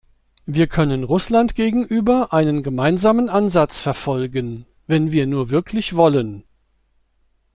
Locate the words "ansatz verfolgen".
3.29-4.65